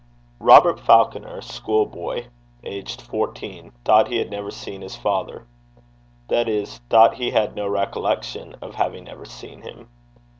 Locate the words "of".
8.63-8.73